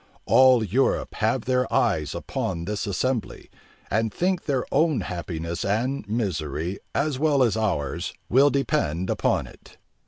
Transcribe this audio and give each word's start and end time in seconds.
All 0.25 0.63
Europe 0.63 1.13
have 1.13 1.45
their 1.45 1.71
eyes 1.71 2.15
upon 2.15 2.65
this 2.65 2.87
assembly, 2.87 3.51
and 3.91 4.11
think 4.11 4.45
their 4.45 4.65
own 4.71 5.01
happiness 5.01 5.63
and 5.63 6.09
misery, 6.09 6.79
as 6.95 7.19
well 7.19 7.43
as 7.43 7.55
ours, 7.55 8.11
will 8.27 8.49
depend 8.49 9.11
upon 9.11 9.45
it. 9.45 9.77